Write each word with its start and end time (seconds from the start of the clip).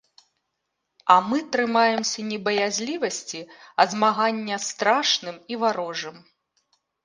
А 1.15 1.17
мы 1.29 1.37
трымаемся 1.55 2.19
не 2.31 2.39
баязлівасці, 2.49 3.41
а 3.83 3.89
змагання 3.95 4.55
з 4.67 4.73
страшным 4.73 5.35
і 5.55 5.63
варожым. 5.67 6.15